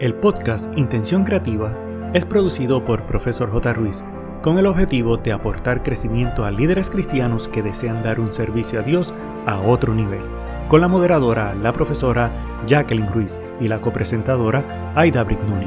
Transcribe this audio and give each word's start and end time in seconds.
El 0.00 0.14
podcast 0.14 0.72
Intención 0.78 1.24
Creativa 1.24 1.76
es 2.14 2.24
producido 2.24 2.82
por 2.86 3.02
Profesor 3.02 3.50
J. 3.50 3.74
Ruiz 3.74 4.02
con 4.42 4.56
el 4.56 4.64
objetivo 4.64 5.18
de 5.18 5.30
aportar 5.30 5.82
crecimiento 5.82 6.46
a 6.46 6.50
líderes 6.50 6.88
cristianos 6.88 7.48
que 7.48 7.62
desean 7.62 8.02
dar 8.02 8.18
un 8.18 8.32
servicio 8.32 8.80
a 8.80 8.82
Dios 8.82 9.12
a 9.44 9.60
otro 9.60 9.92
nivel, 9.92 10.22
con 10.68 10.80
la 10.80 10.88
moderadora, 10.88 11.54
la 11.54 11.74
profesora 11.74 12.30
Jacqueline 12.66 13.12
Ruiz 13.12 13.38
y 13.60 13.68
la 13.68 13.82
copresentadora 13.82 14.94
Aida 14.94 15.22
Brignoni. 15.22 15.66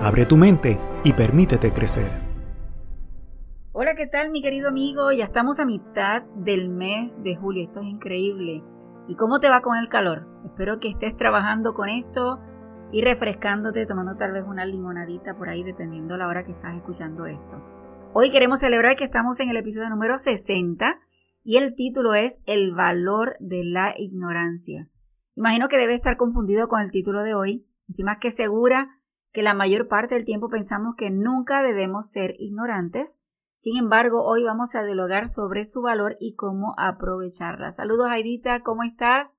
Abre 0.00 0.26
tu 0.26 0.36
mente 0.36 0.78
y 1.02 1.12
permítete 1.12 1.72
crecer. 1.72 2.08
Hola, 3.72 3.96
¿qué 3.96 4.06
tal 4.06 4.30
mi 4.30 4.42
querido 4.42 4.68
amigo? 4.68 5.10
Ya 5.10 5.24
estamos 5.24 5.58
a 5.58 5.66
mitad 5.66 6.22
del 6.36 6.68
mes 6.68 7.20
de 7.24 7.34
julio, 7.34 7.64
esto 7.64 7.80
es 7.80 7.86
increíble. 7.86 8.62
¿Y 9.08 9.16
cómo 9.16 9.40
te 9.40 9.50
va 9.50 9.60
con 9.60 9.76
el 9.76 9.88
calor? 9.88 10.28
Espero 10.44 10.78
que 10.78 10.88
estés 10.88 11.16
trabajando 11.16 11.74
con 11.74 11.88
esto 11.88 12.38
y 12.92 13.00
refrescándote, 13.00 13.86
tomando 13.86 14.16
tal 14.16 14.32
vez 14.32 14.44
una 14.46 14.66
limonadita 14.66 15.34
por 15.36 15.48
ahí, 15.48 15.64
dependiendo 15.64 16.16
la 16.16 16.28
hora 16.28 16.44
que 16.44 16.52
estás 16.52 16.76
escuchando 16.76 17.24
esto. 17.24 17.60
Hoy 18.12 18.30
queremos 18.30 18.60
celebrar 18.60 18.96
que 18.96 19.04
estamos 19.04 19.40
en 19.40 19.48
el 19.48 19.56
episodio 19.56 19.88
número 19.88 20.18
60 20.18 21.00
y 21.42 21.56
el 21.56 21.74
título 21.74 22.14
es 22.14 22.40
El 22.44 22.74
valor 22.74 23.36
de 23.40 23.64
la 23.64 23.94
ignorancia. 23.96 24.90
Imagino 25.34 25.68
que 25.68 25.78
debe 25.78 25.94
estar 25.94 26.18
confundido 26.18 26.68
con 26.68 26.82
el 26.82 26.90
título 26.90 27.22
de 27.22 27.34
hoy. 27.34 27.66
Estoy 27.88 28.04
más 28.04 28.18
que 28.20 28.30
segura 28.30 28.98
que 29.32 29.42
la 29.42 29.54
mayor 29.54 29.88
parte 29.88 30.14
del 30.14 30.26
tiempo 30.26 30.50
pensamos 30.50 30.94
que 30.94 31.10
nunca 31.10 31.62
debemos 31.62 32.10
ser 32.10 32.34
ignorantes. 32.38 33.18
Sin 33.56 33.78
embargo, 33.78 34.22
hoy 34.22 34.44
vamos 34.44 34.74
a 34.74 34.84
dialogar 34.84 35.28
sobre 35.28 35.64
su 35.64 35.80
valor 35.80 36.16
y 36.20 36.34
cómo 36.34 36.74
aprovecharla. 36.76 37.70
Saludos, 37.70 38.08
Aidita, 38.10 38.60
¿cómo 38.60 38.82
estás? 38.82 39.34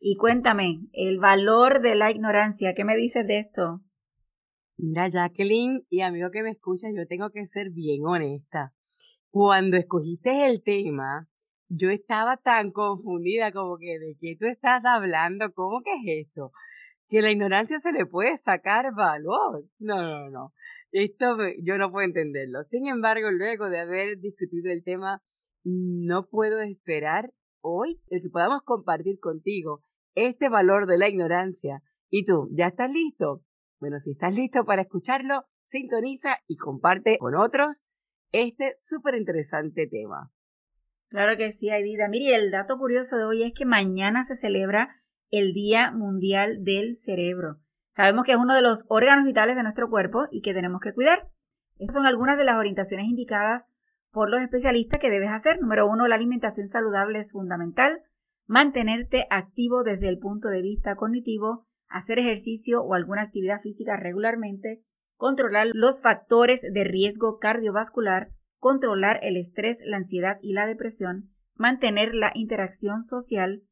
Y 0.00 0.16
cuéntame, 0.16 0.80
el 0.92 1.18
valor 1.18 1.82
de 1.82 1.96
la 1.96 2.12
ignorancia, 2.12 2.72
¿qué 2.74 2.84
me 2.84 2.96
dices 2.96 3.26
de 3.26 3.40
esto? 3.40 3.80
Mira, 4.76 5.08
Jacqueline 5.08 5.84
y 5.90 6.02
amigo 6.02 6.30
que 6.30 6.44
me 6.44 6.50
escuchas, 6.50 6.92
yo 6.96 7.04
tengo 7.08 7.30
que 7.30 7.46
ser 7.46 7.70
bien 7.70 8.06
honesta. 8.06 8.72
Cuando 9.30 9.76
escogiste 9.76 10.46
el 10.46 10.62
tema, 10.62 11.26
yo 11.68 11.90
estaba 11.90 12.36
tan 12.36 12.70
confundida 12.70 13.50
como 13.50 13.76
que 13.76 13.98
de 13.98 14.16
qué 14.20 14.36
tú 14.38 14.46
estás 14.46 14.84
hablando, 14.84 15.52
¿cómo 15.52 15.82
que 15.82 15.90
es 15.94 16.28
esto? 16.28 16.52
Que 17.08 17.20
la 17.20 17.32
ignorancia 17.32 17.80
se 17.80 17.90
le 17.90 18.06
puede 18.06 18.38
sacar 18.38 18.94
valor. 18.94 19.64
No, 19.80 20.00
no, 20.00 20.30
no. 20.30 20.52
Esto 20.92 21.36
yo 21.60 21.76
no 21.76 21.90
puedo 21.90 22.06
entenderlo. 22.06 22.62
Sin 22.64 22.86
embargo, 22.86 23.32
luego 23.32 23.68
de 23.68 23.80
haber 23.80 24.20
discutido 24.20 24.70
el 24.70 24.84
tema, 24.84 25.22
no 25.64 26.28
puedo 26.28 26.60
esperar 26.60 27.32
hoy 27.60 28.00
el 28.10 28.22
que 28.22 28.30
podamos 28.30 28.62
compartir 28.62 29.18
contigo 29.18 29.82
este 30.26 30.48
valor 30.48 30.86
de 30.86 30.98
la 30.98 31.08
ignorancia. 31.08 31.82
¿Y 32.10 32.24
tú, 32.24 32.48
ya 32.52 32.66
estás 32.66 32.90
listo? 32.90 33.42
Bueno, 33.80 34.00
si 34.00 34.12
estás 34.12 34.34
listo 34.34 34.64
para 34.64 34.82
escucharlo, 34.82 35.44
sintoniza 35.64 36.38
y 36.46 36.56
comparte 36.56 37.18
con 37.18 37.34
otros 37.34 37.84
este 38.32 38.76
súper 38.80 39.14
interesante 39.14 39.86
tema. 39.86 40.30
Claro 41.08 41.36
que 41.38 41.52
sí, 41.52 41.70
Aidita. 41.70 42.08
Mire, 42.08 42.34
el 42.34 42.50
dato 42.50 42.76
curioso 42.76 43.16
de 43.16 43.24
hoy 43.24 43.42
es 43.42 43.52
que 43.54 43.64
mañana 43.64 44.24
se 44.24 44.34
celebra 44.34 44.96
el 45.30 45.52
Día 45.52 45.90
Mundial 45.92 46.64
del 46.64 46.94
Cerebro. 46.94 47.60
Sabemos 47.90 48.24
que 48.24 48.32
es 48.32 48.38
uno 48.38 48.54
de 48.54 48.62
los 48.62 48.84
órganos 48.88 49.24
vitales 49.24 49.56
de 49.56 49.62
nuestro 49.62 49.88
cuerpo 49.88 50.26
y 50.30 50.42
que 50.42 50.52
tenemos 50.52 50.80
que 50.80 50.92
cuidar. 50.92 51.30
Estas 51.78 51.94
son 51.94 52.06
algunas 52.06 52.36
de 52.36 52.44
las 52.44 52.56
orientaciones 52.56 53.06
indicadas 53.06 53.68
por 54.10 54.30
los 54.30 54.40
especialistas 54.40 55.00
que 55.00 55.10
debes 55.10 55.30
hacer. 55.30 55.60
Número 55.60 55.88
uno, 55.88 56.06
la 56.08 56.16
alimentación 56.16 56.66
saludable 56.66 57.20
es 57.20 57.32
fundamental 57.32 58.02
mantenerte 58.48 59.26
activo 59.30 59.84
desde 59.84 60.08
el 60.08 60.18
punto 60.18 60.48
de 60.48 60.62
vista 60.62 60.96
cognitivo, 60.96 61.68
hacer 61.86 62.18
ejercicio 62.18 62.82
o 62.82 62.94
alguna 62.94 63.22
actividad 63.22 63.60
física 63.60 63.96
regularmente, 63.96 64.82
controlar 65.16 65.68
los 65.74 66.02
factores 66.02 66.62
de 66.62 66.84
riesgo 66.84 67.38
cardiovascular, 67.38 68.32
controlar 68.58 69.20
el 69.22 69.36
estrés, 69.36 69.82
la 69.84 69.98
ansiedad 69.98 70.38
y 70.42 70.54
la 70.54 70.66
depresión, 70.66 71.30
mantener 71.54 72.14
la 72.14 72.32
interacción 72.34 73.02
social 73.02 73.62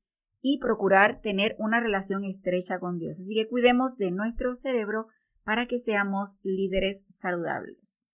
y 0.42 0.58
procurar 0.58 1.20
tener 1.22 1.56
una 1.58 1.80
relación 1.80 2.24
estrecha 2.24 2.78
con 2.78 2.98
Dios. 2.98 3.18
Así 3.18 3.34
que 3.34 3.48
cuidemos 3.48 3.96
de 3.96 4.10
nuestro 4.10 4.54
cerebro 4.54 5.08
para 5.42 5.66
que 5.66 5.78
seamos 5.78 6.38
líderes 6.42 7.04
saludables. 7.08 8.06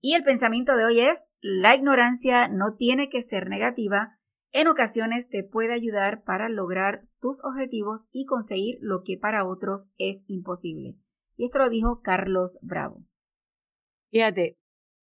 Y 0.00 0.14
el 0.14 0.22
pensamiento 0.22 0.76
de 0.76 0.84
hoy 0.84 1.00
es, 1.00 1.30
la 1.40 1.74
ignorancia 1.74 2.48
no 2.48 2.76
tiene 2.76 3.08
que 3.08 3.22
ser 3.22 3.48
negativa, 3.48 4.20
en 4.52 4.68
ocasiones 4.68 5.28
te 5.28 5.44
puede 5.44 5.74
ayudar 5.74 6.22
para 6.24 6.48
lograr 6.48 7.06
tus 7.20 7.44
objetivos 7.44 8.06
y 8.12 8.26
conseguir 8.26 8.78
lo 8.80 9.02
que 9.04 9.18
para 9.18 9.46
otros 9.46 9.90
es 9.98 10.24
imposible. 10.28 10.96
Y 11.36 11.46
esto 11.46 11.58
lo 11.58 11.68
dijo 11.68 12.00
Carlos 12.02 12.58
Bravo. 12.62 13.04
Fíjate, 14.10 14.58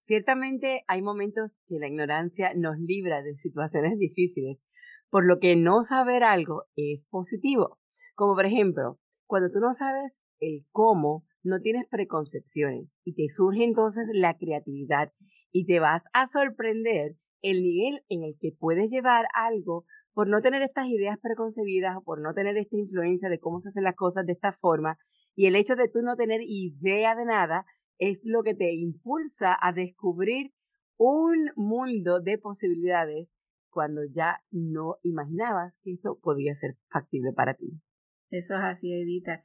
ciertamente 0.06 0.84
hay 0.88 1.02
momentos 1.02 1.52
que 1.68 1.78
la 1.80 1.88
ignorancia 1.88 2.54
nos 2.56 2.80
libra 2.80 3.22
de 3.22 3.36
situaciones 3.36 3.98
difíciles, 4.00 4.66
por 5.10 5.26
lo 5.26 5.40
que 5.40 5.56
no 5.56 5.84
saber 5.84 6.24
algo 6.24 6.64
es 6.76 7.06
positivo. 7.10 7.80
Como 8.16 8.36
por 8.36 8.46
ejemplo, 8.46 9.00
cuando 9.28 9.52
tú 9.52 9.60
no 9.60 9.74
sabes 9.74 10.20
el 10.40 10.66
cómo, 10.72 11.26
no 11.44 11.60
tienes 11.60 11.88
preconcepciones 11.90 12.90
y 13.04 13.14
te 13.14 13.30
surge 13.30 13.64
entonces 13.64 14.10
la 14.14 14.38
creatividad 14.38 15.12
y 15.52 15.66
te 15.66 15.80
vas 15.80 16.04
a 16.14 16.26
sorprender 16.26 17.18
el 17.44 17.62
nivel 17.62 18.04
en 18.10 18.24
el 18.24 18.36
que 18.40 18.52
puedes 18.58 18.90
llevar 18.90 19.26
algo 19.36 19.86
por 20.14 20.28
no 20.28 20.42
tener 20.42 20.64
estas 20.64 20.88
ideas 20.88 21.20
preconcebidas 21.22 21.98
o 21.98 22.04
por 22.04 22.20
no 22.20 22.34
tener 22.34 22.58
esta 22.58 22.78
influencia 22.78 23.30
de 23.30 23.40
cómo 23.40 23.60
se 23.60 23.70
hacen 23.70 23.84
las 23.84 23.96
cosas 23.96 24.26
de 24.26 24.34
esta 24.34 24.54
forma. 24.54 24.98
Y 25.36 25.46
el 25.48 25.56
hecho 25.56 25.76
de 25.76 25.90
tú 25.90 26.02
no 26.02 26.16
tener 26.16 26.42
idea 26.42 27.16
de 27.16 27.26
nada 27.26 27.66
es 28.00 28.20
lo 28.24 28.44
que 28.44 28.56
te 28.56 28.74
impulsa 28.74 29.56
a 29.60 29.74
descubrir 29.74 30.52
un 30.98 31.52
mundo 31.56 32.22
de 32.22 32.38
posibilidades 32.38 33.34
cuando 33.70 34.02
ya 34.06 34.42
no 34.52 34.98
imaginabas 35.04 35.80
que 35.84 35.94
esto 35.94 36.20
podía 36.22 36.56
ser 36.56 36.78
factible 36.90 37.34
para 37.34 37.56
ti. 37.56 37.82
Eso 38.30 38.56
es 38.56 38.64
así, 38.64 38.94
Edita. 38.94 39.44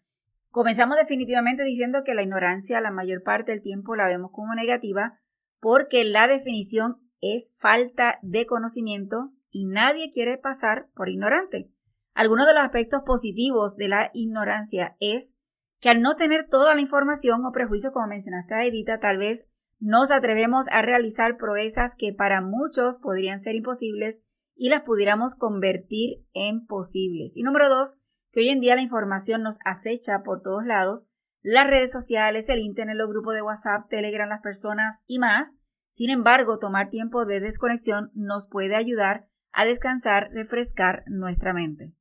Comenzamos 0.51 0.97
definitivamente 0.97 1.65
diciendo 1.65 2.03
que 2.05 2.15
la 2.15 2.23
ignorancia 2.23 2.81
la 2.81 2.91
mayor 2.91 3.23
parte 3.23 3.53
del 3.53 3.63
tiempo 3.63 3.97
la 3.97 4.07
vemos 4.07 4.31
como 4.33 4.55
negativa 4.55 5.19
porque 5.61 6.05
la 6.05 6.29
definición 6.29 7.08
es 7.21 7.55
falta 7.59 8.19
de 8.23 8.47
conocimiento 8.47 9.33
y 9.51 9.67
nadie 9.67 10.11
quiere 10.11 10.39
pasar 10.39 10.89
por 10.95 11.09
ignorante. 11.09 11.71
Algunos 12.15 12.47
de 12.47 12.55
los 12.55 12.63
aspectos 12.63 13.03
positivos 13.07 13.77
de 13.77 13.89
la 13.89 14.11
ignorancia 14.13 14.97
es 15.01 15.37
que 15.81 15.89
al 15.89 16.01
no 16.01 16.17
tener 16.17 16.49
toda 16.49 16.75
la 16.75 16.81
información 16.81 17.45
o 17.45 17.53
prejuicios, 17.53 17.93
como 17.93 18.09
mencionaste 18.09 18.67
Edita, 18.67 18.99
tal 18.99 19.19
vez 19.19 19.49
nos 19.79 20.11
atrevemos 20.11 20.67
a 20.71 20.83
realizar 20.83 21.37
proezas 21.37 21.95
que 21.97 22.13
para 22.13 22.41
muchos 22.41 22.99
podrían 22.99 23.39
ser 23.39 23.55
imposibles 23.55 24.21
y 24.57 24.71
las 24.71 24.83
pudiéramos 24.83 25.37
convertir 25.37 26.27
en 26.33 26.67
posibles. 26.67 27.37
Y 27.37 27.45
número 27.45 27.69
dos, 27.69 27.95
que 28.33 28.41
hoy 28.41 28.49
en 28.49 28.61
día 28.61 28.75
la 28.75 28.83
información 28.83 29.43
nos 29.43 29.59
acecha 29.65 30.23
por 30.25 30.43
todos 30.43 30.65
lados, 30.67 31.07
las 31.43 31.69
redes 31.69 31.93
sociales, 31.93 32.49
el 32.49 32.59
internet, 32.59 32.97
los 32.97 33.09
grupos 33.09 33.35
de 33.35 33.43
WhatsApp, 33.43 33.89
Telegram, 33.89 34.29
las 34.29 34.43
personas 34.43 35.05
y 35.07 35.21
más, 35.21 35.57
sin 35.91 36.11
embargo, 36.11 36.59
tomar 36.59 36.91
tiempo 36.91 37.25
de 37.25 37.41
desconexión 37.41 38.11
nos 38.15 38.49
puede 38.49 38.77
ayudar 38.77 39.29
a 39.53 39.65
descansar, 39.65 40.31
refrescar 40.33 41.03
nuestra 41.07 41.53
mente. 41.53 41.93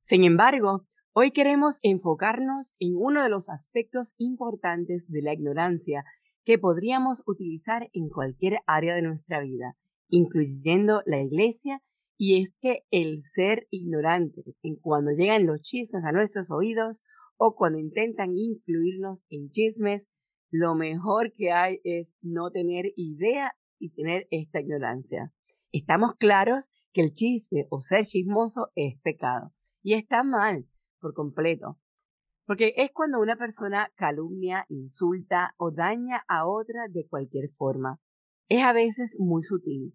Sin 0.00 0.24
embargo, 0.24 0.86
hoy 1.12 1.30
queremos 1.30 1.78
enfocarnos 1.82 2.74
en 2.78 2.94
uno 2.96 3.22
de 3.22 3.28
los 3.28 3.48
aspectos 3.48 4.14
importantes 4.18 5.08
de 5.08 5.22
la 5.22 5.32
ignorancia 5.32 6.04
que 6.44 6.58
podríamos 6.58 7.22
utilizar 7.26 7.88
en 7.92 8.08
cualquier 8.08 8.60
área 8.66 8.94
de 8.94 9.02
nuestra 9.02 9.40
vida, 9.40 9.76
incluyendo 10.08 11.02
la 11.04 11.20
iglesia, 11.20 11.82
y 12.16 12.42
es 12.42 12.56
que 12.60 12.84
el 12.90 13.22
ser 13.32 13.68
ignorante 13.70 14.42
en 14.62 14.76
cuando 14.76 15.12
llegan 15.12 15.46
los 15.46 15.62
chismes 15.62 16.04
a 16.04 16.12
nuestros 16.12 16.50
oídos 16.50 17.04
o 17.36 17.54
cuando 17.54 17.78
intentan 17.78 18.36
incluirnos 18.36 19.20
en 19.30 19.50
chismes 19.50 20.08
lo 20.50 20.74
mejor 20.74 21.32
que 21.34 21.52
hay 21.52 21.80
es 21.84 22.14
no 22.22 22.50
tener 22.50 22.92
idea 22.96 23.54
y 23.78 23.90
tener 23.90 24.26
esta 24.30 24.60
ignorancia. 24.60 25.32
Estamos 25.72 26.16
claros 26.16 26.70
que 26.92 27.02
el 27.02 27.12
chisme 27.12 27.66
o 27.70 27.80
ser 27.80 28.04
chismoso 28.04 28.70
es 28.74 28.98
pecado 29.02 29.52
y 29.82 29.94
está 29.94 30.22
mal 30.22 30.66
por 31.00 31.14
completo. 31.14 31.78
Porque 32.46 32.72
es 32.76 32.90
cuando 32.92 33.20
una 33.20 33.36
persona 33.36 33.92
calumnia, 33.96 34.64
insulta 34.70 35.54
o 35.58 35.70
daña 35.70 36.24
a 36.28 36.46
otra 36.46 36.88
de 36.88 37.06
cualquier 37.06 37.50
forma. 37.50 38.00
Es 38.48 38.64
a 38.64 38.72
veces 38.72 39.16
muy 39.18 39.42
sutil, 39.42 39.94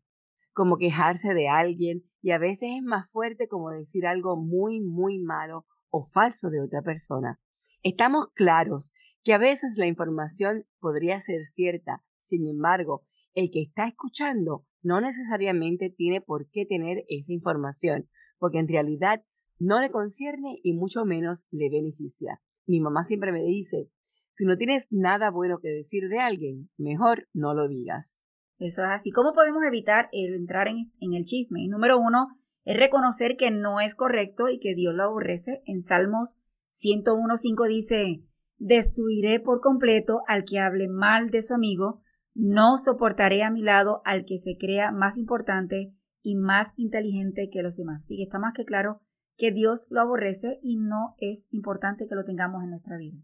como 0.54 0.78
quejarse 0.78 1.34
de 1.34 1.50
alguien 1.50 2.04
y 2.22 2.30
a 2.30 2.38
veces 2.38 2.70
es 2.78 2.84
más 2.84 3.10
fuerte 3.10 3.48
como 3.48 3.72
decir 3.72 4.06
algo 4.06 4.38
muy, 4.38 4.82
muy 4.82 5.18
malo 5.18 5.66
o 5.90 6.06
falso 6.06 6.52
de 6.52 6.62
otra 6.62 6.84
persona. 6.84 7.40
Estamos 7.82 8.28
claros 8.36 8.92
que 9.24 9.34
a 9.34 9.38
veces 9.38 9.76
la 9.78 9.88
información 9.88 10.66
podría 10.80 11.20
ser 11.20 11.44
cierta, 11.44 12.04
sin 12.20 12.48
embargo, 12.48 13.06
el 13.34 13.50
que 13.52 13.62
está 13.62 13.88
escuchando 13.88 14.66
no 14.82 15.02
necesariamente 15.02 15.90
tiene 15.90 16.22
por 16.22 16.50
qué 16.50 16.66
tener 16.66 17.06
esa 17.08 17.32
información, 17.32 18.10
porque 18.38 18.60
en 18.60 18.68
realidad 18.68 19.24
no 19.60 19.80
le 19.80 19.92
concierne 19.92 20.60
y 20.64 20.74
mucho 20.74 21.06
menos 21.06 21.46
le 21.52 21.70
beneficia. 21.70 22.42
mi 22.66 22.80
mamá 22.80 23.04
siempre 23.04 23.32
me 23.32 23.44
dice, 23.44 23.90
si 24.36 24.46
no 24.46 24.58
tienes 24.58 24.88
nada 24.92 25.30
bueno 25.30 25.60
que 25.60 25.70
decir 25.70 26.10
de 26.10 26.20
alguien, 26.20 26.70
mejor 26.78 27.28
no 27.34 27.54
lo 27.54 27.68
digas. 27.68 28.20
Eso 28.58 28.84
es 28.84 28.90
así. 28.90 29.12
¿Cómo 29.12 29.34
podemos 29.34 29.64
evitar 29.64 30.10
el 30.12 30.34
entrar 30.34 30.68
en, 30.68 30.92
en 31.00 31.14
el 31.14 31.26
chisme? 31.26 31.68
Número 31.68 32.00
uno, 32.00 32.30
es 32.66 32.78
reconocer 32.78 33.36
que 33.38 33.52
no 33.52 33.80
es 33.80 33.96
correcto 33.96 34.50
y 34.50 34.60
que 34.60 34.74
Dios 34.74 34.94
lo 34.96 35.04
aborrece. 35.04 35.62
En 35.66 35.82
Salmos 35.82 36.40
101.5 36.72 37.68
dice, 37.68 38.24
destruiré 38.58 39.40
por 39.40 39.62
completo 39.62 40.22
al 40.28 40.46
que 40.46 40.60
hable 40.60 40.88
mal 40.88 41.30
de 41.30 41.42
su 41.42 41.54
amigo, 41.54 42.02
no 42.34 42.78
soportaré 42.78 43.44
a 43.44 43.52
mi 43.52 43.62
lado 43.62 44.02
al 44.06 44.26
que 44.26 44.38
se 44.38 44.58
crea 44.58 44.92
más 44.92 45.18
importante 45.18 45.94
y 46.22 46.36
más 46.36 46.74
inteligente 46.78 47.50
que 47.52 47.62
los 47.62 47.78
demás. 47.78 48.06
Y 48.10 48.24
está 48.24 48.40
más 48.40 48.54
que 48.54 48.66
claro 48.66 49.02
que 49.38 49.52
Dios 49.52 49.88
lo 49.90 50.02
aborrece 50.02 50.60
y 50.64 50.78
no 50.78 51.16
es 51.18 51.48
importante 51.52 52.08
que 52.08 52.16
lo 52.16 52.24
tengamos 52.24 52.64
en 52.64 52.72
nuestra 52.72 52.98
vida. 52.98 53.18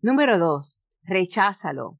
Número 0.00 0.38
2. 0.38 0.80
Recházalo. 1.02 1.98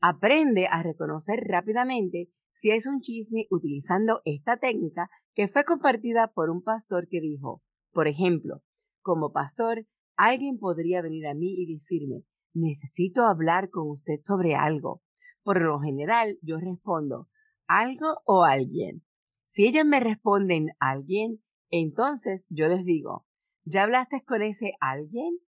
Aprende 0.00 0.66
a 0.66 0.82
reconocer 0.82 1.40
rápidamente 1.46 2.28
si 2.52 2.70
es 2.70 2.86
un 2.86 3.00
chisme 3.00 3.46
utilizando 3.50 4.20
esta 4.24 4.56
técnica 4.56 5.08
que 5.34 5.48
fue 5.48 5.64
compartida 5.64 6.28
por 6.28 6.50
un 6.50 6.62
pastor 6.62 7.08
que 7.08 7.20
dijo, 7.20 7.62
por 7.92 8.08
ejemplo, 8.08 8.62
como 9.00 9.32
pastor, 9.32 9.86
alguien 10.16 10.58
podría 10.58 11.02
venir 11.02 11.26
a 11.26 11.34
mí 11.34 11.54
y 11.56 11.72
decirme, 11.72 12.24
necesito 12.54 13.24
hablar 13.24 13.70
con 13.70 13.90
usted 13.90 14.20
sobre 14.22 14.54
algo. 14.54 15.02
Por 15.42 15.60
lo 15.60 15.80
general, 15.80 16.38
yo 16.42 16.58
respondo, 16.58 17.28
algo 17.66 18.18
o 18.24 18.44
alguien. 18.44 19.02
Si 19.46 19.66
ellos 19.66 19.84
me 19.84 20.00
responden 20.00 20.68
alguien, 20.78 21.42
entonces 21.70 22.46
yo 22.50 22.68
les 22.68 22.84
digo, 22.84 23.26
¿ya 23.64 23.82
hablaste 23.82 24.22
con 24.24 24.42
ese 24.42 24.72
alguien? 24.80 25.38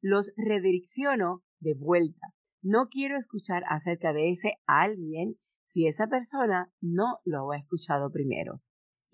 Los 0.00 0.32
redirecciono 0.36 1.42
de 1.60 1.74
vuelta. 1.74 2.34
No 2.62 2.88
quiero 2.88 3.16
escuchar 3.16 3.62
acerca 3.68 4.12
de 4.12 4.30
ese 4.30 4.56
alguien 4.66 5.36
si 5.66 5.86
esa 5.86 6.06
persona 6.06 6.72
no 6.80 7.20
lo 7.24 7.52
ha 7.52 7.58
escuchado 7.58 8.10
primero. 8.10 8.60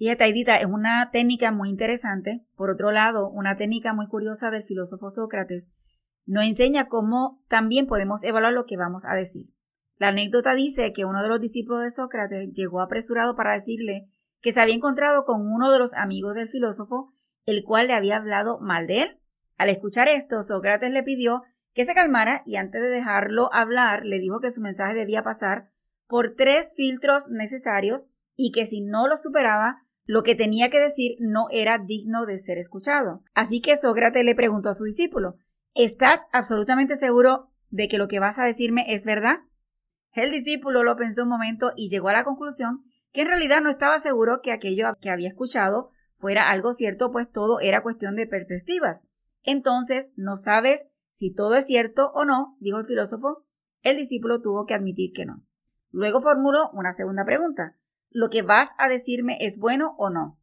Fíjate, 0.01 0.25
Aidita, 0.25 0.57
es 0.57 0.65
una 0.65 1.11
técnica 1.13 1.53
muy 1.53 1.69
interesante. 1.69 2.47
Por 2.57 2.71
otro 2.71 2.91
lado, 2.91 3.29
una 3.29 3.59
técnica 3.59 3.93
muy 3.93 4.07
curiosa 4.07 4.51
del 4.51 4.63
filósofo 4.63 5.11
Sócrates 5.11 5.69
nos 6.25 6.45
enseña 6.45 6.89
cómo 6.89 7.45
también 7.49 7.87
podemos 7.87 8.25
evaluar 8.25 8.55
lo 8.55 8.65
que 8.65 8.79
vamos 8.79 9.05
a 9.05 9.15
decir. 9.15 9.51
La 9.99 10.09
anécdota 10.09 10.55
dice 10.55 10.95
que 10.95 11.05
uno 11.05 11.23
de 11.23 11.29
los 11.29 11.39
discípulos 11.39 11.83
de 11.83 11.91
Sócrates 11.91 12.51
llegó 12.55 12.81
apresurado 12.81 13.37
para 13.37 13.53
decirle 13.53 14.09
que 14.41 14.53
se 14.53 14.63
había 14.63 14.75
encontrado 14.75 15.27
con 15.27 15.43
uno 15.47 15.71
de 15.71 15.79
los 15.79 15.93
amigos 15.93 16.35
del 16.35 16.49
filósofo, 16.49 17.13
el 17.45 17.63
cual 17.63 17.89
le 17.89 17.93
había 17.93 18.17
hablado 18.17 18.59
mal 18.59 18.87
de 18.87 19.03
él. 19.03 19.21
Al 19.59 19.69
escuchar 19.69 20.09
esto, 20.09 20.43
Sócrates 20.43 20.91
le 20.91 21.03
pidió 21.03 21.43
que 21.75 21.85
se 21.85 21.93
calmara 21.93 22.41
y 22.47 22.57
antes 22.57 22.81
de 22.81 22.89
dejarlo 22.89 23.53
hablar, 23.53 24.07
le 24.07 24.19
dijo 24.19 24.41
que 24.41 24.51
su 24.51 24.63
mensaje 24.63 24.95
debía 24.95 25.23
pasar 25.23 25.69
por 26.07 26.37
tres 26.37 26.73
filtros 26.75 27.29
necesarios 27.29 28.07
y 28.35 28.51
que 28.53 28.65
si 28.65 28.81
no 28.81 29.07
lo 29.07 29.19
superaba, 29.19 29.83
lo 30.05 30.23
que 30.23 30.35
tenía 30.35 30.71
que 30.71 30.81
decir 30.81 31.17
no 31.21 31.49
era 31.51 31.79
digno 31.79 32.27
de 32.27 32.39
ser 32.39 32.59
escuchado. 32.59 33.23
Así 33.35 33.61
que 33.61 33.77
Sócrates 33.77 34.25
le 34.25 34.35
preguntó 34.35 34.69
a 34.69 34.75
su 34.75 34.85
discípulo, 34.85 35.37
¿estás 35.75 36.27
absolutamente 36.33 36.97
seguro 36.97 37.51
de 37.71 37.89
que 37.89 37.99
lo 37.99 38.09
que 38.09 38.19
vas 38.19 38.39
a 38.39 38.45
decirme 38.45 38.93
es 38.93 39.05
verdad? 39.05 39.41
El 40.13 40.33
discípulo 40.33 40.83
lo 40.83 40.97
pensó 40.97 41.23
un 41.23 41.29
momento 41.29 41.73
y 41.77 41.89
llegó 41.89 42.09
a 42.09 42.13
la 42.13 42.25
conclusión 42.25 42.85
que 43.13 43.23
en 43.23 43.29
realidad 43.29 43.61
no 43.61 43.71
estaba 43.71 43.99
seguro 43.99 44.41
que 44.43 44.53
aquello 44.53 44.87
que 45.01 45.11
había 45.11 45.29
escuchado 45.29 45.91
fuera 46.17 46.51
algo 46.51 46.73
cierto, 46.73 47.11
pues 47.11 47.31
todo 47.31 47.61
era 47.61 47.83
cuestión 47.83 48.17
de 48.17 48.27
perspectivas. 48.27 49.07
Entonces, 49.43 50.13
¿no 50.17 50.37
sabes 50.37 50.87
si 51.11 51.33
todo 51.33 51.55
es 51.55 51.67
cierto 51.67 52.11
o 52.15 52.25
no? 52.25 52.57
dijo 52.61 52.79
el 52.79 52.87
filósofo. 52.87 53.45
El 53.83 53.97
discípulo 53.97 54.43
tuvo 54.43 54.67
que 54.67 54.75
admitir 54.75 55.13
que 55.15 55.25
no. 55.25 55.43
Luego 55.91 56.21
formuló 56.21 56.71
una 56.73 56.93
segunda 56.93 57.25
pregunta. 57.25 57.77
¿Lo 58.11 58.29
que 58.29 58.43
vas 58.43 58.71
a 58.77 58.89
decirme 58.89 59.39
es 59.41 59.59
bueno 59.59 59.95
o 59.97 60.11
no? 60.11 60.41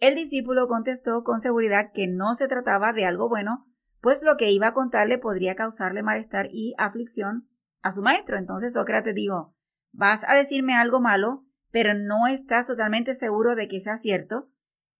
El 0.00 0.16
discípulo 0.16 0.66
contestó 0.66 1.22
con 1.22 1.38
seguridad 1.38 1.92
que 1.94 2.08
no 2.08 2.34
se 2.34 2.48
trataba 2.48 2.92
de 2.92 3.04
algo 3.04 3.28
bueno, 3.28 3.68
pues 4.00 4.24
lo 4.24 4.36
que 4.36 4.50
iba 4.50 4.66
a 4.66 4.74
contarle 4.74 5.18
podría 5.18 5.54
causarle 5.54 6.02
malestar 6.02 6.48
y 6.50 6.74
aflicción 6.76 7.48
a 7.82 7.92
su 7.92 8.02
maestro. 8.02 8.36
Entonces 8.36 8.72
Sócrates 8.72 9.14
dijo, 9.14 9.54
vas 9.92 10.24
a 10.28 10.34
decirme 10.34 10.74
algo 10.74 11.00
malo, 11.00 11.46
pero 11.70 11.94
no 11.94 12.26
estás 12.26 12.66
totalmente 12.66 13.14
seguro 13.14 13.54
de 13.54 13.68
que 13.68 13.78
sea 13.78 13.96
cierto. 13.96 14.50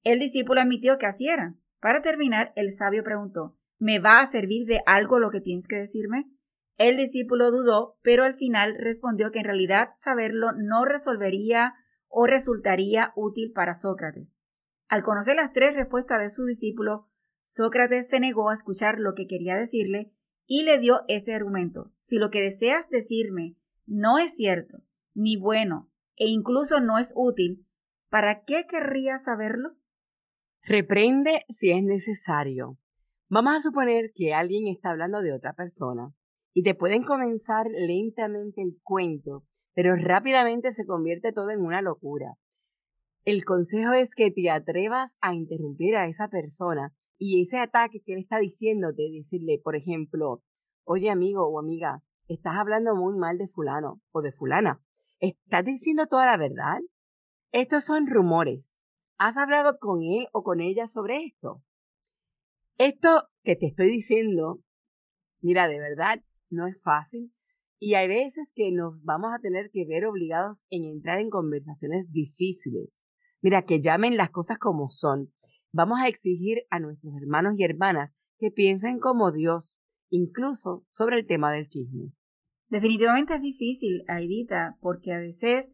El 0.04 0.20
discípulo 0.20 0.60
admitió 0.60 0.98
que 0.98 1.06
así 1.06 1.28
era. 1.28 1.56
Para 1.80 2.00
terminar, 2.00 2.52
el 2.54 2.70
sabio 2.70 3.02
preguntó, 3.02 3.58
¿me 3.78 3.98
va 3.98 4.20
a 4.20 4.26
servir 4.26 4.66
de 4.66 4.82
algo 4.86 5.18
lo 5.18 5.30
que 5.30 5.40
tienes 5.40 5.66
que 5.66 5.76
decirme? 5.76 6.30
El 6.76 6.96
discípulo 6.96 7.50
dudó, 7.50 7.98
pero 8.02 8.24
al 8.24 8.34
final 8.34 8.76
respondió 8.78 9.32
que 9.32 9.40
en 9.40 9.44
realidad 9.46 9.90
saberlo 9.96 10.52
no 10.52 10.84
resolvería 10.84 11.74
o 12.14 12.26
resultaría 12.26 13.12
útil 13.16 13.52
para 13.52 13.74
Sócrates. 13.74 14.34
Al 14.88 15.02
conocer 15.02 15.34
las 15.34 15.52
tres 15.52 15.74
respuestas 15.74 16.20
de 16.20 16.30
su 16.30 16.44
discípulo, 16.44 17.08
Sócrates 17.42 18.08
se 18.08 18.20
negó 18.20 18.50
a 18.50 18.54
escuchar 18.54 19.00
lo 19.00 19.14
que 19.14 19.26
quería 19.26 19.56
decirle 19.56 20.12
y 20.46 20.62
le 20.62 20.78
dio 20.78 21.00
ese 21.08 21.34
argumento. 21.34 21.92
Si 21.96 22.18
lo 22.18 22.30
que 22.30 22.40
deseas 22.40 22.88
decirme 22.88 23.56
no 23.86 24.18
es 24.18 24.36
cierto, 24.36 24.78
ni 25.14 25.36
bueno, 25.36 25.90
e 26.16 26.28
incluso 26.28 26.80
no 26.80 26.98
es 26.98 27.12
útil, 27.16 27.66
¿para 28.08 28.44
qué 28.44 28.66
querría 28.68 29.18
saberlo? 29.18 29.76
Reprende 30.62 31.44
si 31.48 31.72
es 31.72 31.82
necesario. 31.82 32.78
Vamos 33.28 33.56
a 33.56 33.60
suponer 33.60 34.12
que 34.14 34.32
alguien 34.32 34.68
está 34.68 34.90
hablando 34.90 35.20
de 35.20 35.32
otra 35.32 35.54
persona 35.54 36.14
y 36.52 36.62
te 36.62 36.76
pueden 36.76 37.02
comenzar 37.02 37.66
lentamente 37.68 38.62
el 38.62 38.78
cuento 38.84 39.44
pero 39.74 39.96
rápidamente 39.96 40.72
se 40.72 40.86
convierte 40.86 41.32
todo 41.32 41.50
en 41.50 41.60
una 41.60 41.82
locura. 41.82 42.34
El 43.24 43.44
consejo 43.44 43.92
es 43.92 44.14
que 44.14 44.30
te 44.30 44.50
atrevas 44.50 45.16
a 45.20 45.34
interrumpir 45.34 45.96
a 45.96 46.06
esa 46.06 46.28
persona 46.28 46.92
y 47.18 47.42
ese 47.42 47.58
ataque 47.58 48.00
que 48.04 48.14
él 48.14 48.20
está 48.20 48.38
diciéndote, 48.38 49.10
decirle, 49.10 49.60
por 49.62 49.76
ejemplo, 49.76 50.42
oye 50.84 51.10
amigo 51.10 51.46
o 51.46 51.58
amiga, 51.58 52.02
estás 52.28 52.54
hablando 52.56 52.94
muy 52.94 53.16
mal 53.16 53.38
de 53.38 53.48
fulano 53.48 54.00
o 54.12 54.22
de 54.22 54.32
fulana. 54.32 54.80
¿Estás 55.20 55.64
diciendo 55.64 56.06
toda 56.06 56.26
la 56.26 56.36
verdad? 56.36 56.78
Estos 57.52 57.84
son 57.84 58.06
rumores. 58.06 58.78
¿Has 59.16 59.36
hablado 59.36 59.78
con 59.78 60.02
él 60.02 60.28
o 60.32 60.42
con 60.42 60.60
ella 60.60 60.86
sobre 60.86 61.24
esto? 61.24 61.62
Esto 62.78 63.28
que 63.42 63.56
te 63.56 63.66
estoy 63.66 63.88
diciendo, 63.90 64.58
mira, 65.40 65.68
de 65.68 65.78
verdad, 65.78 66.20
no 66.50 66.66
es 66.66 66.80
fácil, 66.82 67.32
y 67.78 67.94
hay 67.94 68.08
veces 68.08 68.50
que 68.54 68.72
nos 68.72 69.02
vamos 69.02 69.32
a 69.34 69.40
tener 69.40 69.70
que 69.70 69.84
ver 69.86 70.06
obligados 70.06 70.64
en 70.70 70.84
entrar 70.84 71.18
en 71.18 71.30
conversaciones 71.30 72.10
difíciles. 72.10 73.04
Mira, 73.42 73.66
que 73.66 73.80
llamen 73.80 74.16
las 74.16 74.30
cosas 74.30 74.58
como 74.58 74.88
son. 74.88 75.32
Vamos 75.72 76.00
a 76.00 76.08
exigir 76.08 76.62
a 76.70 76.78
nuestros 76.78 77.14
hermanos 77.20 77.54
y 77.58 77.64
hermanas 77.64 78.14
que 78.38 78.50
piensen 78.50 79.00
como 79.00 79.32
Dios, 79.32 79.78
incluso 80.08 80.86
sobre 80.92 81.18
el 81.18 81.26
tema 81.26 81.52
del 81.52 81.68
chisme. 81.68 82.12
Definitivamente 82.68 83.34
es 83.34 83.42
difícil, 83.42 84.04
Aidita, 84.08 84.76
porque 84.80 85.12
a 85.12 85.18
veces, 85.18 85.72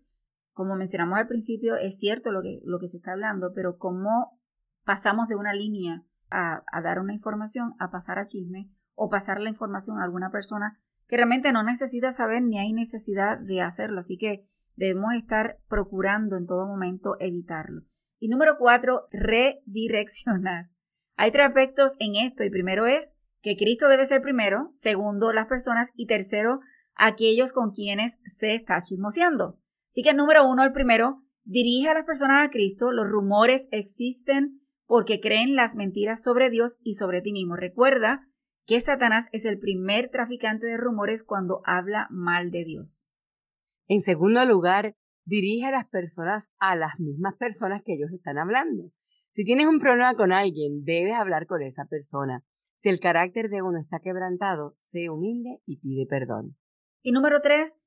como 0.52 0.76
mencionamos 0.76 1.19
al 1.19 1.28
principio, 1.28 1.76
es 1.76 1.99
cierto 1.99 2.33
lo 2.33 2.42
que, 2.42 2.61
lo 2.64 2.78
que 2.78 2.88
se 2.88 2.97
está 2.97 3.12
hablando, 3.12 3.52
pero 3.54 3.78
cómo 3.78 4.40
pasamos 4.85 5.28
de 5.28 5.37
una 5.37 5.54
línea 5.54 6.02
a, 6.30 6.64
a 6.73 6.83
dar 6.83 6.99
una 6.99 7.14
información 7.14 7.75
a 7.78 7.90
pasar 7.90 8.19
a 8.19 8.25
chisme 8.25 8.71
o 8.95 9.09
pasar 9.09 9.40
la 9.40 9.50
información 9.50 9.99
a 9.99 10.04
alguna 10.04 10.30
persona 10.30 10.80
que 11.11 11.17
realmente 11.17 11.52
no 11.52 11.64
necesita 11.64 12.12
saber 12.12 12.40
ni 12.40 12.61
hay 12.61 12.73
necesidad 12.73 13.37
de 13.40 13.61
hacerlo. 13.61 13.99
Así 13.99 14.17
que 14.17 14.47
debemos 14.76 15.12
estar 15.14 15.59
procurando 15.69 16.37
en 16.37 16.47
todo 16.47 16.67
momento 16.67 17.17
evitarlo. 17.19 17.83
Y 18.21 18.29
número 18.29 18.57
cuatro, 18.59 19.09
redireccionar. 19.11 20.71
Hay 21.17 21.33
tres 21.33 21.49
aspectos 21.49 21.97
en 21.99 22.14
esto 22.14 22.45
y 22.45 22.50
primero 22.50 22.87
es 22.87 23.17
que 23.43 23.57
Cristo 23.57 23.88
debe 23.88 24.07
ser 24.07 24.23
primero, 24.23 24.69
segundo 24.73 25.33
las 25.33 25.49
personas 25.49 25.90
y 25.97 26.07
tercero 26.07 26.61
aquellos 26.95 27.52
con 27.52 27.73
quienes 27.73 28.21
se 28.25 28.55
está 28.55 28.81
chismoseando. 28.81 29.59
Así 29.90 30.02
que 30.02 30.14
número 30.14 30.49
uno, 30.49 30.62
el 30.62 30.73
primero, 30.73 31.25
dirige 31.43 31.88
a 31.88 31.95
las 31.95 32.05
personas 32.05 32.47
a 32.47 32.50
Cristo. 32.50 32.93
Los 32.93 33.09
rumores 33.09 33.69
existen 33.73 34.61
porque 34.87 35.21
creen 35.21 35.57
las 35.57 35.75
mentiras 35.75 36.23
sobre 36.23 36.50
Dios 36.50 36.79
y 36.85 36.95
sobre 36.95 37.21
ti 37.21 37.33
mismo. 37.33 37.57
Recuerda 37.57 38.29
que 38.67 38.81
Satanás 38.81 39.29
es 39.33 39.45
el 39.45 39.59
primer 39.59 40.11
traficante 40.11 40.67
de 40.67 40.76
rumores 40.76 41.25
cuando 41.25 41.62
habla 41.64 42.07
mal 42.11 42.50
de 42.50 42.64
Dios. 42.64 43.09
En 43.88 44.02
segundo 44.02 44.45
lugar, 44.45 44.95
dirige 45.25 45.67
a 45.67 45.73
las 45.73 45.88
personas 45.88 46.50
a 46.59 46.76
las 46.76 46.99
mismas 46.99 47.37
personas 47.37 47.83
que 47.85 47.95
ellos 47.95 48.12
están 48.12 48.38
hablando. 48.38 48.90
Si 49.33 49.45
tienes 49.45 49.67
un 49.67 49.79
problema 49.79 50.14
con 50.14 50.33
alguien, 50.33 50.85
debes 50.85 51.14
hablar 51.14 51.47
con 51.47 51.62
esa 51.62 51.85
persona. 51.85 52.45
Si 52.76 52.88
el 52.88 52.99
carácter 52.99 53.49
de 53.49 53.62
uno 53.62 53.79
está 53.79 54.00
quebrantado, 54.00 54.75
sé 54.79 55.11
humilde 55.11 55.61
y 55.67 55.79
pide 55.81 56.07
perdón. 56.07 56.57
Y 57.02 57.12
número 57.12 57.40
tres, 57.40 57.81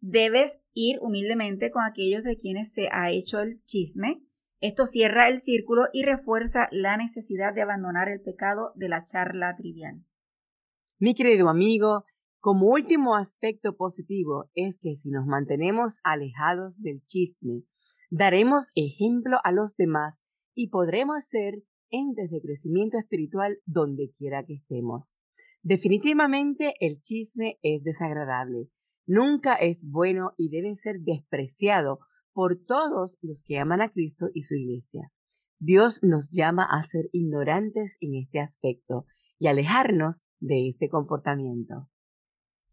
debes 0.00 0.60
ir 0.74 0.98
humildemente 1.00 1.70
con 1.70 1.84
aquellos 1.84 2.24
de 2.24 2.36
quienes 2.36 2.72
se 2.72 2.88
ha 2.92 3.10
hecho 3.10 3.40
el 3.40 3.62
chisme. 3.64 4.22
Esto 4.60 4.86
cierra 4.86 5.28
el 5.28 5.38
círculo 5.38 5.84
y 5.92 6.02
refuerza 6.02 6.68
la 6.70 6.96
necesidad 6.96 7.54
de 7.54 7.62
abandonar 7.62 8.08
el 8.08 8.20
pecado 8.20 8.72
de 8.74 8.88
la 8.88 9.02
charla 9.02 9.56
trivial. 9.56 10.04
Mi 11.02 11.14
querido 11.14 11.48
amigo, 11.48 12.04
como 12.40 12.66
último 12.66 13.16
aspecto 13.16 13.74
positivo 13.74 14.50
es 14.54 14.78
que 14.78 14.96
si 14.96 15.08
nos 15.08 15.24
mantenemos 15.24 15.96
alejados 16.04 16.82
del 16.82 17.02
chisme, 17.06 17.62
daremos 18.10 18.70
ejemplo 18.74 19.38
a 19.42 19.50
los 19.50 19.76
demás 19.76 20.22
y 20.54 20.68
podremos 20.68 21.24
ser 21.24 21.62
entes 21.88 22.30
de 22.30 22.42
crecimiento 22.42 22.98
espiritual 22.98 23.60
donde 23.64 24.12
quiera 24.18 24.44
que 24.44 24.56
estemos. 24.56 25.16
Definitivamente 25.62 26.74
el 26.80 27.00
chisme 27.00 27.58
es 27.62 27.82
desagradable, 27.82 28.68
nunca 29.06 29.54
es 29.54 29.86
bueno 29.90 30.32
y 30.36 30.50
debe 30.50 30.76
ser 30.76 31.00
despreciado 31.00 32.00
por 32.34 32.62
todos 32.62 33.16
los 33.22 33.42
que 33.42 33.58
aman 33.58 33.80
a 33.80 33.90
Cristo 33.90 34.26
y 34.34 34.42
su 34.42 34.54
iglesia. 34.54 35.10
Dios 35.58 36.02
nos 36.02 36.30
llama 36.30 36.66
a 36.70 36.82
ser 36.82 37.08
ignorantes 37.12 37.96
en 38.02 38.16
este 38.16 38.38
aspecto 38.38 39.06
y 39.40 39.48
alejarnos 39.48 40.22
de 40.38 40.68
este 40.68 40.88
comportamiento. 40.88 41.88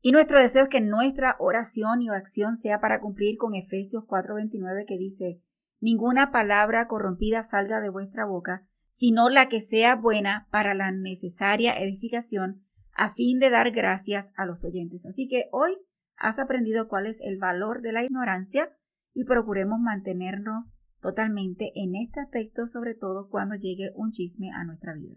Y 0.02 0.12
nuestro 0.12 0.40
deseo 0.40 0.64
es 0.64 0.70
que 0.70 0.82
nuestra 0.82 1.36
oración 1.40 2.02
y 2.02 2.10
acción 2.10 2.56
sea 2.56 2.80
para 2.80 3.00
cumplir 3.02 3.38
con 3.38 3.56
Efesios 3.56 4.04
4:29 4.06 4.86
que 4.86 4.98
dice, 4.98 5.42
ninguna 5.80 6.32
palabra 6.32 6.88
corrompida 6.88 7.42
salga 7.42 7.82
de 7.82 7.90
vuestra 7.90 8.26
boca, 8.26 8.68
sino 8.90 9.30
la 9.30 9.48
que 9.48 9.60
sea 9.60 9.96
buena 9.96 10.48
para 10.52 10.74
la 10.74 10.92
necesaria 10.92 11.80
edificación, 11.80 12.64
a 12.94 13.14
fin 13.14 13.40
de 13.40 13.50
dar 13.50 13.72
gracias 13.72 14.34
a 14.36 14.46
los 14.46 14.64
oyentes. 14.66 15.06
Así 15.06 15.28
que 15.28 15.46
hoy 15.52 15.78
has 16.18 16.38
aprendido 16.38 16.88
cuál 16.90 17.08
es 17.08 17.22
el 17.22 17.38
valor 17.38 17.82
de 17.82 17.94
la 17.94 18.04
ignorancia 18.04 18.76
y 19.14 19.24
procuremos 19.24 19.80
mantenernos 19.80 20.74
totalmente 21.00 21.72
en 21.76 21.96
este 21.96 22.20
aspecto, 22.20 22.66
sobre 22.66 22.94
todo 22.94 23.30
cuando 23.30 23.56
llegue 23.56 23.92
un 23.96 24.12
chisme 24.12 24.52
a 24.52 24.64
nuestra 24.64 24.94
vida. 24.94 25.16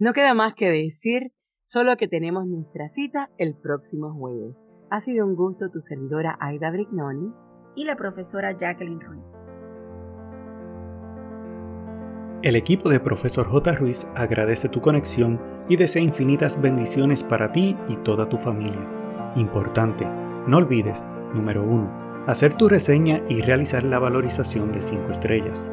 No 0.00 0.12
queda 0.12 0.32
más 0.32 0.54
que 0.54 0.70
decir, 0.70 1.32
solo 1.64 1.96
que 1.96 2.06
tenemos 2.06 2.46
nuestra 2.46 2.88
cita 2.90 3.30
el 3.36 3.56
próximo 3.56 4.14
jueves. 4.14 4.62
Ha 4.90 5.00
sido 5.00 5.26
un 5.26 5.34
gusto 5.34 5.70
tu 5.70 5.80
servidora 5.80 6.38
Aida 6.40 6.70
Brignoni 6.70 7.32
y 7.74 7.84
la 7.84 7.96
profesora 7.96 8.56
Jacqueline 8.56 9.00
Ruiz. 9.00 9.56
El 12.42 12.54
equipo 12.54 12.88
de 12.88 13.00
Profesor 13.00 13.48
J. 13.48 13.72
Ruiz 13.72 14.06
agradece 14.14 14.68
tu 14.68 14.80
conexión 14.80 15.40
y 15.68 15.74
desea 15.74 16.00
infinitas 16.00 16.62
bendiciones 16.62 17.24
para 17.24 17.50
ti 17.50 17.76
y 17.88 17.96
toda 17.96 18.28
tu 18.28 18.36
familia. 18.36 18.88
Importante, 19.34 20.06
no 20.46 20.58
olvides, 20.58 21.04
número 21.34 21.64
1, 21.64 22.24
hacer 22.28 22.54
tu 22.54 22.68
reseña 22.68 23.20
y 23.28 23.42
realizar 23.42 23.82
la 23.82 23.98
valorización 23.98 24.70
de 24.70 24.80
5 24.80 25.10
estrellas. 25.10 25.72